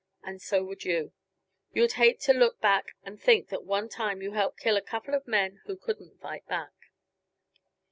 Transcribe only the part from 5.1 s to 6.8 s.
of men who couldn't fight back.